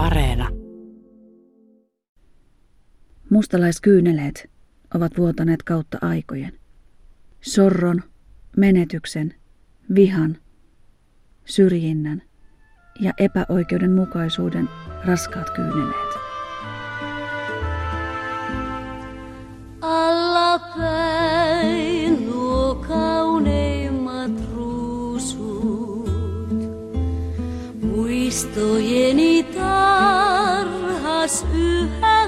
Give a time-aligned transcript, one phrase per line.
[0.00, 0.48] Areena.
[3.30, 4.50] Mustalaiskyyneleet
[4.94, 6.52] ovat vuotaneet kautta aikojen.
[7.40, 8.02] Sorron,
[8.56, 9.34] menetyksen,
[9.94, 10.38] vihan,
[11.44, 12.22] syrjinnän
[13.00, 14.68] ja epäoikeudenmukaisuuden
[15.04, 16.14] raskaat kyyneleet.
[19.80, 26.10] Alla päin nuo kauneimmat ruusut,
[27.82, 29.42] muistojeni
[31.30, 32.20] tarhas yhä.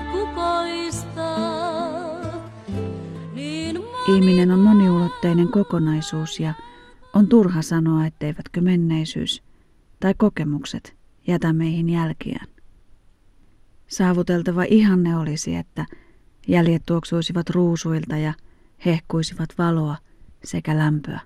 [3.34, 3.78] Niin
[4.09, 6.55] Ihminen on moniulotteinen kokonaisuus ja
[7.15, 9.42] on turha sanoa, etteivätkö menneisyys
[10.01, 12.47] tai kokemukset jätä meihin jälkiään.
[13.87, 15.87] Saavuteltava ihanne olisi, että
[16.48, 18.34] jäljet tuoksuisivat ruusuilta ja
[18.87, 19.97] hehkuisivat valoa
[20.45, 21.20] sekä lämpöä.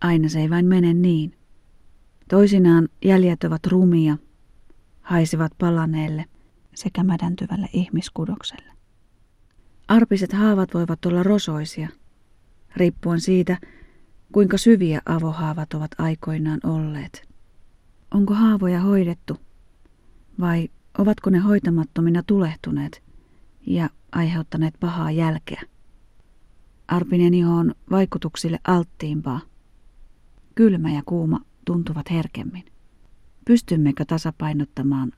[0.00, 1.34] Aina se ei vain mene niin.
[2.28, 4.16] Toisinaan jäljet ovat rumia,
[5.00, 6.24] haisivat palaneelle
[6.74, 8.72] sekä mädäntyvälle ihmiskudokselle.
[9.88, 11.88] Arpiset haavat voivat olla rosoisia,
[12.76, 13.58] riippuen siitä,
[14.32, 17.28] kuinka syviä avohaavat ovat aikoinaan olleet.
[18.10, 19.36] Onko haavoja hoidettu
[20.40, 23.02] vai ovatko ne hoitamattomina tulehtuneet
[23.66, 25.62] ja aiheuttaneet pahaa jälkeä?
[26.88, 29.40] Arpinen iho on vaikutuksille alttiimpaa.
[30.54, 32.64] Kylmä ja kuuma tuntuvat herkemmin.
[33.44, 35.12] Pystymmekö tasapainottamaan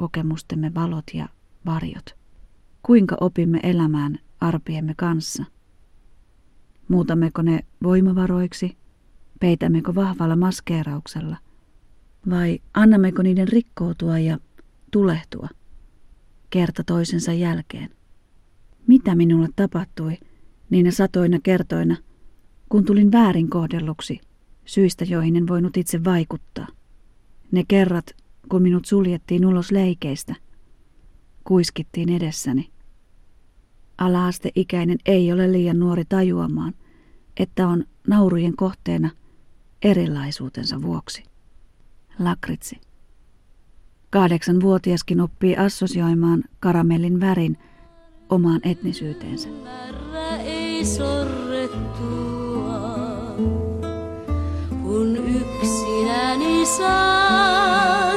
[0.00, 1.28] kokemustemme valot ja
[1.66, 2.16] varjot?
[2.82, 5.44] Kuinka opimme elämään arpiemme kanssa?
[6.88, 8.76] Muutammeko ne voimavaroiksi?
[9.40, 11.36] Peitämmekö vahvalla maskeerauksella?
[12.30, 14.38] Vai annammeko niiden rikkoutua ja
[14.90, 15.48] tulehtua
[16.50, 17.90] kerta toisensa jälkeen?
[18.86, 20.18] Mitä minulle tapahtui
[20.70, 21.96] niinä satoina kertoina,
[22.68, 24.20] kun tulin väärin kohdelluksi
[24.64, 26.66] syistä, joihin en voinut itse vaikuttaa?
[27.52, 30.34] Ne kerrat, kun minut suljettiin ulos leikeistä,
[31.44, 32.70] kuiskittiin edessäni.
[33.98, 36.74] Alaasteikäinen ei ole liian nuori tajuamaan,
[37.36, 39.10] että on naurujen kohteena
[39.82, 41.22] erilaisuutensa vuoksi.
[42.18, 42.80] Lakritsi.
[44.10, 47.58] Kahdeksanvuotiaskin oppii assosioimaan karamellin värin
[48.28, 49.48] omaan etnisyyteensä.
[50.44, 52.00] ei sorrettua,
[54.82, 58.09] kun yksinäni saan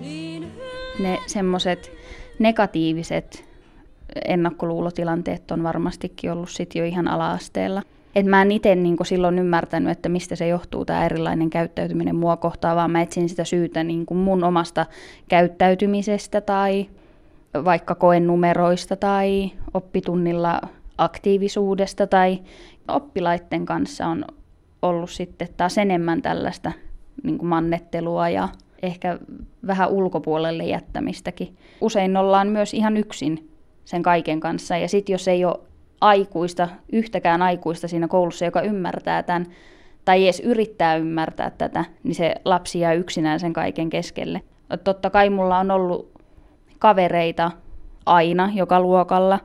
[0.00, 0.52] Niin
[0.98, 1.92] ne semmoiset
[2.38, 3.44] negatiiviset
[4.24, 7.82] ennakkoluulotilanteet on varmastikin ollut sit jo ihan ala-asteella.
[8.14, 12.36] Et mä en itse niin silloin ymmärtänyt, että mistä se johtuu tämä erilainen käyttäytyminen mua
[12.36, 14.86] kohtaan, vaan mä etsin sitä syytä niin mun omasta
[15.28, 16.86] käyttäytymisestä tai
[17.64, 20.60] vaikka koenumeroista tai oppitunnilla
[20.98, 22.38] aktiivisuudesta tai
[22.88, 24.24] oppilaiden kanssa on
[24.82, 26.72] ollut sitten taas enemmän tällaista
[27.22, 28.48] niin mannettelua ja
[28.82, 29.18] ehkä
[29.66, 31.56] vähän ulkopuolelle jättämistäkin.
[31.80, 33.50] Usein ollaan myös ihan yksin
[33.84, 35.60] sen kaiken kanssa ja sitten jos ei ole
[36.00, 39.46] aikuista, yhtäkään aikuista siinä koulussa, joka ymmärtää tämän
[40.04, 44.42] tai edes yrittää ymmärtää tätä, niin se lapsi jää yksinään sen kaiken keskelle.
[44.84, 46.10] Totta kai mulla on ollut
[46.78, 47.50] kavereita
[48.06, 49.40] aina joka luokalla,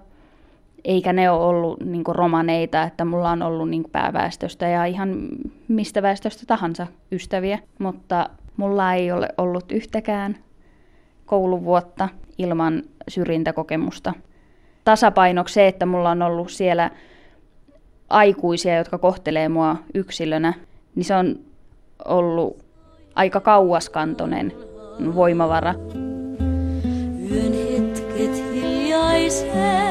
[0.85, 5.27] eikä ne ole ollut niin romaneita, että mulla on ollut niin pääväestöstä ja ihan
[5.67, 10.37] mistä väestöstä tahansa ystäviä, mutta mulla ei ole ollut yhtäkään
[11.25, 14.13] kouluvuotta ilman syrjintäkokemusta.
[14.83, 16.91] Tasapainoksi se, että mulla on ollut siellä
[18.09, 20.53] aikuisia, jotka kohtelee mua yksilönä,
[20.95, 21.39] niin se on
[22.05, 22.65] ollut
[23.15, 24.53] aika kauaskantoinen
[25.15, 25.73] voimavara.
[27.31, 29.84] yön hetket hiljaiset,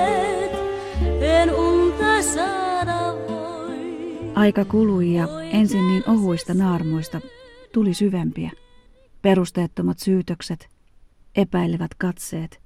[4.34, 7.21] Aika kului ja ensin niin ohuista naarmuista
[7.72, 8.50] tuli syvempiä.
[9.22, 10.69] Perusteettomat syytökset,
[11.37, 12.61] epäilevät katseet,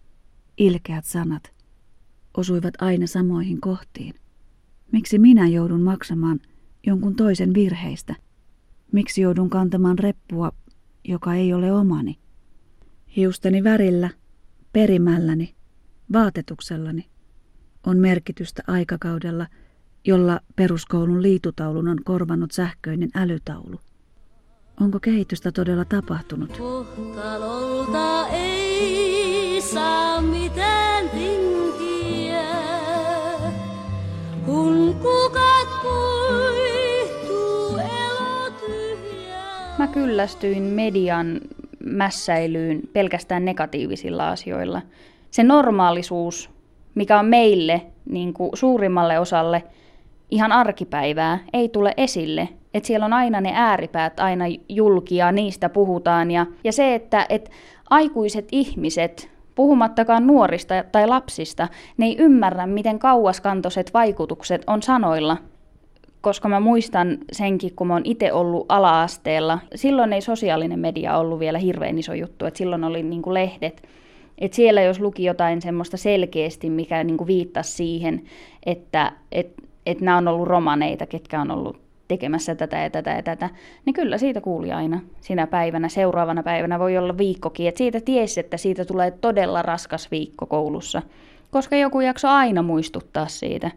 [0.58, 1.52] ilkeät sanat–
[2.38, 4.14] osuivat aina samoihin kohtiin.
[4.92, 6.40] Miksi minä joudun maksamaan
[6.86, 8.14] jonkun toisen virheistä?
[8.92, 10.52] Miksi joudun kantamaan reppua,
[11.04, 12.18] joka ei ole omani?
[13.16, 14.10] Hiusteni värillä,
[14.72, 15.54] perimälläni,
[16.12, 17.08] vaatetuksellani
[17.86, 19.46] on merkitystä aikakaudella,
[20.04, 23.80] jolla peruskoulun liitutaulun on korvannut sähköinen älytaulu.
[24.80, 26.58] Onko kehitystä todella tapahtunut?
[26.58, 32.44] Kohtalolta ei saa mitään tinkiä,
[34.44, 37.78] kun kukat kuihtuu.
[39.78, 41.40] Mä kyllästyin median
[41.84, 44.82] mässäilyyn pelkästään negatiivisilla asioilla.
[45.30, 46.50] Se normaalisuus,
[46.94, 49.64] mikä on meille niin kuin suurimmalle osalle
[50.30, 56.30] ihan arkipäivää, ei tule esille Että siellä on aina ne ääripäät aina julkia, niistä puhutaan.
[56.30, 57.50] Ja, ja se, että et
[57.90, 65.36] aikuiset ihmiset, puhumattakaan nuorista tai lapsista, ne ei ymmärrä, miten kauaskantoiset vaikutukset on sanoilla.
[66.20, 69.58] Koska mä muistan senkin, kun mä oon itse ollut ala-asteella.
[69.74, 73.88] Silloin ei sosiaalinen media ollut vielä hirveän iso juttu, että silloin oli niin kuin lehdet.
[74.38, 78.22] Et siellä jos luki jotain semmoista selkeästi, mikä niin kuin viittasi siihen,
[78.66, 83.22] että et, et nämä on ollut romaneita, ketkä on ollut tekemässä tätä ja tätä ja
[83.22, 83.50] tätä,
[83.84, 85.88] niin kyllä siitä kuuli aina sinä päivänä.
[85.88, 91.02] Seuraavana päivänä voi olla viikkokin, että siitä tiesi, että siitä tulee todella raskas viikko koulussa,
[91.50, 93.70] koska joku jakso aina muistuttaa siitä,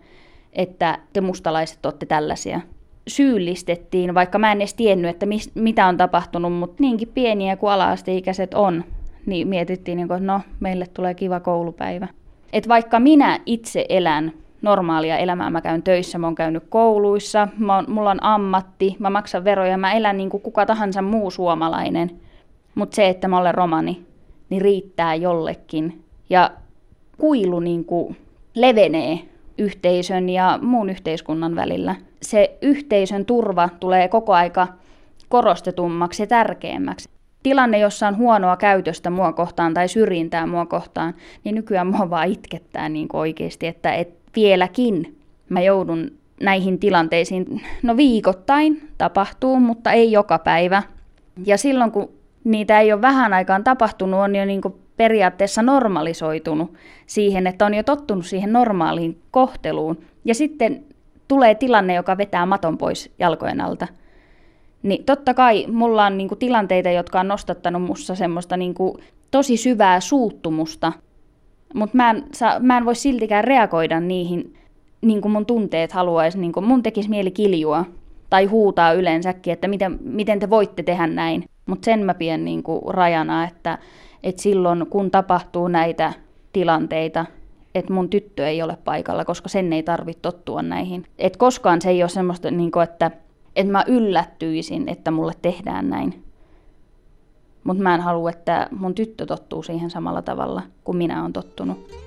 [0.53, 2.61] että te mustalaiset olette tällaisia.
[3.07, 7.71] Syyllistettiin, vaikka mä en edes tiennyt, että mis, mitä on tapahtunut, mutta niinkin pieniä kuin
[7.71, 8.83] ala-asteikäiset on,
[9.25, 12.07] niin mietittiin, niin että no, meille tulee kiva koulupäivä.
[12.53, 15.49] Et vaikka minä itse elän normaalia elämää.
[15.49, 19.77] Mä käyn töissä, mä oon käynyt kouluissa, mä oon, mulla on ammatti, mä maksan veroja,
[19.77, 22.11] mä elän niin kuin kuka tahansa muu suomalainen.
[22.75, 24.05] Mutta se, että mä olen romani,
[24.49, 26.03] niin riittää jollekin.
[26.29, 26.51] Ja
[27.17, 28.17] kuilu niin kuin
[28.55, 29.19] levenee
[29.57, 31.95] yhteisön ja muun yhteiskunnan välillä.
[32.21, 34.67] Se yhteisön turva tulee koko aika
[35.29, 37.09] korostetummaksi ja tärkeämmäksi.
[37.43, 42.27] Tilanne, jossa on huonoa käytöstä mua kohtaan tai syrjintää mua kohtaan, niin nykyään mua vaan
[42.27, 45.17] itkettää niin oikeasti, että et vieläkin
[45.49, 46.11] mä joudun
[46.41, 50.83] näihin tilanteisiin, no viikoittain tapahtuu, mutta ei joka päivä.
[51.45, 52.09] Ja silloin kun
[52.43, 54.61] niitä ei ole vähän aikaan tapahtunut, on jo niin
[54.97, 56.73] periaatteessa normalisoitunut
[57.05, 59.97] siihen, että on jo tottunut siihen normaaliin kohteluun.
[60.25, 60.83] Ja sitten
[61.27, 63.87] tulee tilanne, joka vetää maton pois jalkojen alta.
[64.83, 68.99] Niin totta kai mulla on niinku tilanteita, jotka on nostattanut mussa semmoista niinku
[69.31, 70.93] tosi syvää suuttumusta
[71.73, 72.23] mutta mä, en,
[72.59, 74.53] mä en voi siltikään reagoida niihin,
[75.01, 76.39] niin kuin mun tunteet haluaisi.
[76.39, 77.85] Niin kuin mun tekisi mieli kiljua
[78.29, 81.44] tai huutaa yleensäkin, että miten, miten te voitte tehdä näin.
[81.65, 83.77] Mutta sen mä pidän niin kuin rajana, että,
[84.23, 86.13] että silloin kun tapahtuu näitä
[86.53, 87.25] tilanteita,
[87.75, 91.06] että mun tyttö ei ole paikalla, koska sen ei tarvitse tottua näihin.
[91.19, 93.12] Et koskaan se ei ole semmoista, niin kuin, että,
[93.56, 96.24] että mä yllättyisin, että mulle tehdään näin.
[97.63, 102.01] Mutta mä en halua, että mun tyttö tottuu siihen samalla tavalla kuin minä olen tottunut.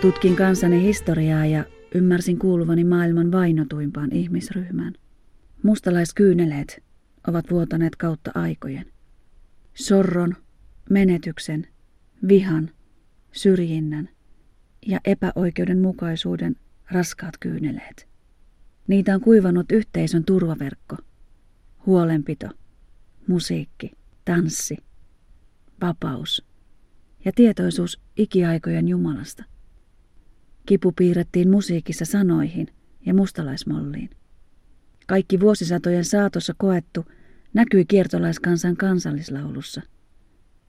[0.00, 1.64] Tutkin kansani historiaa ja
[1.94, 4.92] ymmärsin kuuluvani maailman vainotuimpaan ihmisryhmään.
[5.62, 6.82] Mustalaiskyyneleet
[7.28, 8.86] ovat vuotaneet kautta aikojen.
[9.74, 10.36] Sorron,
[10.90, 11.66] menetyksen
[12.28, 12.70] vihan,
[13.32, 14.08] syrjinnän
[14.86, 16.56] ja epäoikeudenmukaisuuden
[16.90, 18.08] raskaat kyyneleet.
[18.88, 20.96] Niitä on kuivannut yhteisön turvaverkko,
[21.86, 22.48] huolenpito,
[23.26, 23.92] musiikki,
[24.24, 24.76] tanssi,
[25.80, 26.46] vapaus
[27.24, 29.44] ja tietoisuus ikiaikojen Jumalasta.
[30.66, 32.66] Kipu piirrettiin musiikissa sanoihin
[33.06, 34.10] ja mustalaismolliin.
[35.06, 37.04] Kaikki vuosisatojen saatossa koettu
[37.54, 39.82] näkyi kiertolaiskansan kansallislaulussa–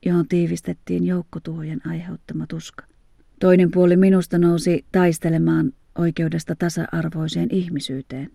[0.06, 2.86] johon tiivistettiin joukkotuhojen aiheuttama tuska.
[3.40, 8.32] Toinen puoli minusta nousi taistelemaan oikeudesta tasa-arvoiseen ihmisyyteen.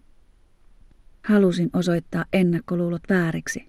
[1.24, 3.66] Halusin osoittaa ennakkoluulot vääriksi.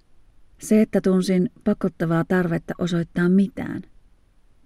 [0.57, 3.81] Se, että tunsin pakottavaa tarvetta osoittaa mitään,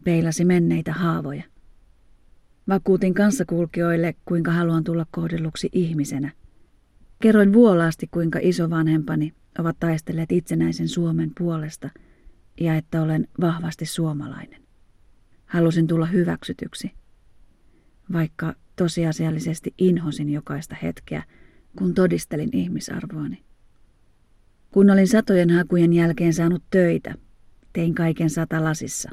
[0.04, 1.44] peilasi menneitä haavoja.
[2.68, 6.32] Vakuutin kanssakulkijoille, kuinka haluan tulla kohdelluksi ihmisenä.
[7.20, 11.90] Kerroin vuolaasti, kuinka isovanhempani ovat taistelleet itsenäisen Suomen puolesta–
[12.60, 14.62] ja että olen vahvasti suomalainen.
[15.46, 16.92] Halusin tulla hyväksytyksi,
[18.14, 21.24] vaikka tosiasiallisesti inhosin jokaista hetkeä,
[21.78, 23.44] kun todistelin ihmisarvoani.
[24.72, 27.16] Kun olin satojen hakujen jälkeen saanut töitä,
[27.74, 29.10] tein kaiken satalasissa.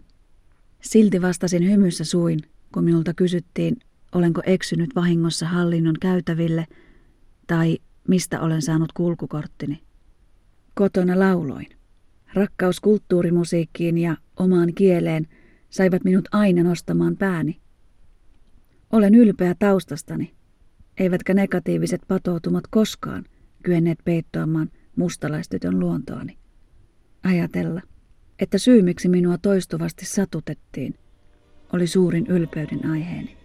[0.80, 2.40] Silti vastasin hymyssä suin,
[2.72, 3.76] kun minulta kysyttiin,
[4.12, 6.66] olenko eksynyt vahingossa hallinnon käytäville
[7.46, 9.82] tai mistä olen saanut kulkukorttini.
[10.74, 11.66] Kotona lauloin.
[12.34, 15.26] Rakkaus kulttuurimusiikkiin ja omaan kieleen
[15.70, 17.60] saivat minut aina nostamaan pääni.
[18.92, 20.34] Olen ylpeä taustastani,
[20.98, 23.24] eivätkä negatiiviset patoutumat koskaan
[23.62, 26.38] kyenneet peittoamaan mustalaistytön luontoani.
[27.22, 27.82] Ajatella,
[28.38, 30.94] että syy miksi minua toistuvasti satutettiin,
[31.72, 33.43] oli suurin ylpeyden aiheeni.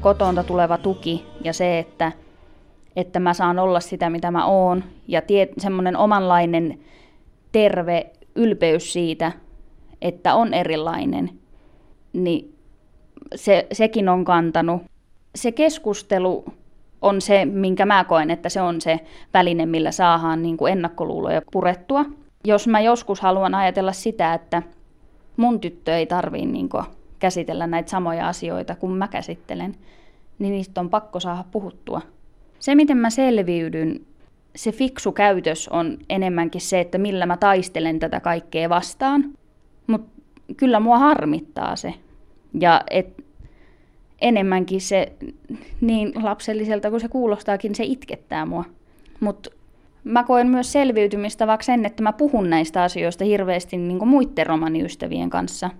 [0.00, 2.12] Kotonta tuleva tuki ja se, että,
[2.96, 4.84] että mä saan olla sitä, mitä mä oon.
[5.08, 5.22] Ja
[5.58, 6.78] semmoinen omanlainen
[7.52, 9.32] terve ylpeys siitä,
[10.02, 11.30] että on erilainen,
[12.12, 12.56] niin
[13.34, 14.82] se, sekin on kantanut.
[15.34, 16.44] Se keskustelu
[17.02, 19.00] on se, minkä mä koen, että se on se
[19.34, 22.04] väline, millä saadaan niin kuin ennakkoluuloja purettua.
[22.44, 24.62] Jos mä joskus haluan ajatella sitä, että
[25.36, 26.84] mun tyttö ei tarvii niin kuin
[27.20, 29.74] käsitellä näitä samoja asioita kuin mä käsittelen,
[30.38, 32.00] niin niistä on pakko saada puhuttua.
[32.58, 34.00] Se, miten mä selviydyn,
[34.56, 39.24] se fiksu käytös on enemmänkin se, että millä mä taistelen tätä kaikkea vastaan.
[39.86, 40.22] Mutta
[40.56, 41.94] kyllä mua harmittaa se.
[42.60, 43.24] Ja et
[44.20, 45.12] enemmänkin se,
[45.80, 48.64] niin lapselliselta kuin se kuulostaakin, se itkettää mua.
[49.20, 49.50] Mutta
[50.04, 55.30] mä koen myös selviytymistä vaikka sen, että mä puhun näistä asioista hirveästi niin muiden romaniystävien
[55.30, 55.70] kanssa.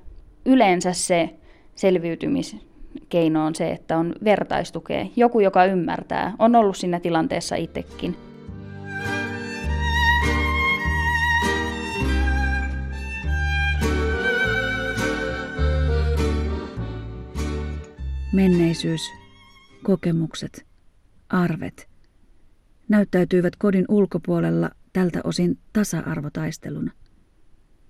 [0.47, 1.31] Yleensä se
[1.75, 5.07] selviytymiskeino on se, että on vertaistukea.
[5.17, 8.17] Joku, joka ymmärtää, on ollut siinä tilanteessa itsekin.
[18.33, 19.01] Menneisyys,
[19.83, 20.67] kokemukset,
[21.29, 21.91] arvet
[22.91, 26.93] näyttäytyivät kodin ulkopuolella tältä osin tasa-arvotaisteluna.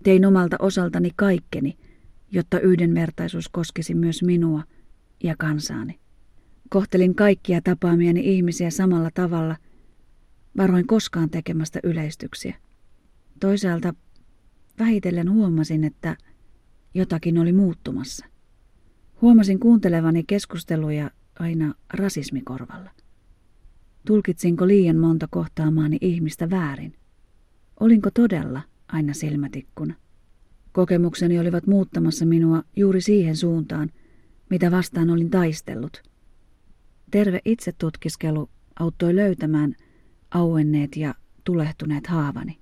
[0.02, 1.78] Tein omalta osaltani kaikkeni,
[2.30, 4.62] jotta yhdenvertaisuus koskisi myös minua
[5.22, 6.00] ja kansaani.
[6.68, 9.56] Kohtelin kaikkia tapaamieni ihmisiä samalla tavalla,
[10.56, 12.54] varoin koskaan tekemästä yleistyksiä.
[13.40, 13.94] Toisaalta
[14.78, 16.16] vähitellen huomasin, että
[16.94, 18.26] jotakin oli muuttumassa.
[19.22, 22.90] Huomasin kuuntelevani keskusteluja aina rasismikorvalla.
[24.06, 26.94] Tulkitsinko liian monta kohtaamaani ihmistä väärin?
[27.80, 29.94] Olinko todella aina silmätikkuna?
[30.72, 33.90] Kokemukseni olivat muuttamassa minua juuri siihen suuntaan,
[34.50, 36.02] mitä vastaan olin taistellut.
[37.10, 38.50] Terve itsetutkiskelu
[38.80, 39.74] auttoi löytämään
[40.30, 42.58] auenneet ja tulehtuneet haavani.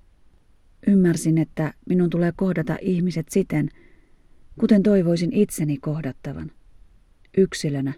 [0.87, 3.69] Ymmärsin, että minun tulee kohdata ihmiset siten,
[4.59, 6.51] kuten toivoisin itseni kohdattavan,
[7.37, 7.93] yksilönä,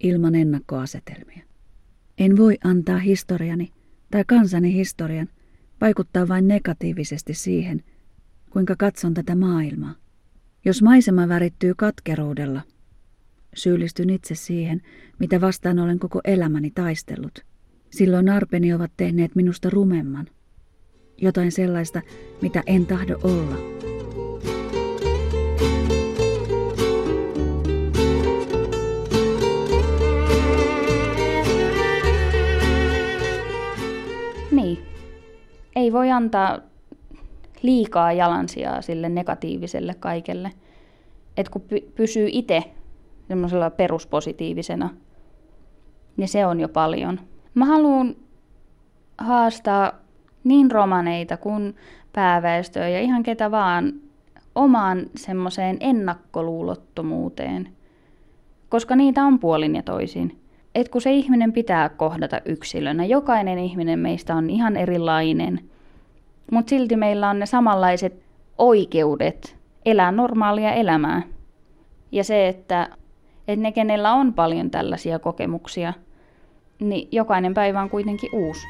[0.00, 1.42] ilman ennakkoasetelmia.
[2.18, 3.72] En voi antaa historiani
[4.10, 5.28] tai kansani historian
[5.80, 7.82] vaikuttaa vain negatiivisesti siihen,
[8.52, 9.94] kuinka katson tätä maailmaa.
[10.64, 12.60] Jos maisema värittyy katkeruudella,
[13.54, 14.82] syyllistyn itse siihen,
[15.18, 17.38] mitä vastaan olen koko elämäni taistellut.
[17.90, 20.26] Silloin arpeni ovat tehneet minusta rumemman.
[21.20, 22.02] Jotain sellaista,
[22.42, 23.82] mitä en tahdo olla.
[35.76, 36.71] ei voi antaa
[37.62, 40.50] liikaa jalansijaa sille negatiiviselle kaikelle.
[41.36, 42.62] Et kun py- pysyy itse
[43.28, 44.90] semmoisella peruspositiivisena,
[46.16, 47.20] niin se on jo paljon.
[47.54, 48.16] Mä haluan
[49.18, 49.92] haastaa
[50.44, 51.76] niin romaneita kuin
[52.12, 53.92] pääväestöä ja ihan ketä vaan
[54.54, 57.68] omaan semmoiseen ennakkoluulottomuuteen,
[58.68, 60.42] koska niitä on puolin ja toisin
[60.74, 65.60] et kun se ihminen pitää kohdata yksilönä, jokainen ihminen meistä on ihan erilainen,
[66.50, 68.22] mutta silti meillä on ne samanlaiset
[68.58, 71.22] oikeudet elää normaalia elämää.
[72.12, 72.88] Ja se, että,
[73.48, 75.92] että ne, kenellä on paljon tällaisia kokemuksia,
[76.80, 78.66] niin jokainen päivä on kuitenkin uusi.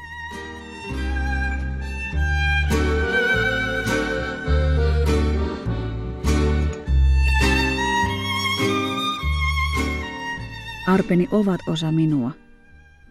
[10.87, 12.31] Arpeni ovat osa minua,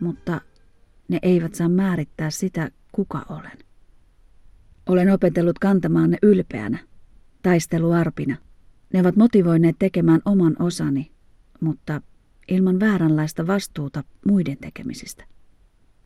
[0.00, 0.40] mutta
[1.08, 3.71] ne eivät saa määrittää sitä, kuka olen.
[4.92, 6.78] Olen opetellut kantamaan ne ylpeänä,
[7.42, 8.36] taisteluarpina.
[8.92, 11.10] Ne ovat motivoineet tekemään oman osani,
[11.60, 12.00] mutta
[12.48, 15.24] ilman vääränlaista vastuuta muiden tekemisistä.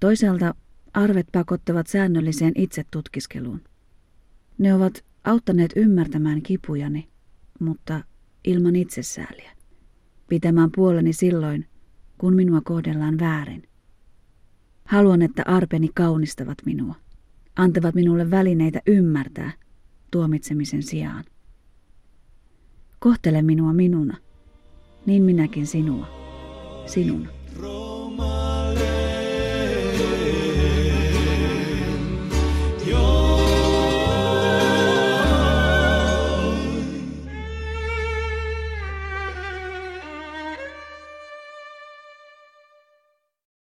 [0.01, 0.55] Toisaalta
[0.95, 3.61] arvet pakottavat säännölliseen itsetutkiskeluun.
[4.59, 7.09] Ne ovat auttaneet ymmärtämään kipujani,
[7.61, 8.05] mutta
[8.45, 9.51] ilman itsesääliä
[10.29, 11.67] pitämään puoleni silloin,
[12.19, 13.69] kun minua kohdellaan väärin.
[14.85, 16.95] Haluan, että arpeni kaunistavat minua,
[17.57, 19.53] antavat minulle välineitä ymmärtää
[20.11, 21.25] tuomitsemisen sijaan.
[22.99, 24.17] Kohtele minua minuna,
[25.07, 26.07] niin minäkin sinua,
[26.87, 27.29] sinuna.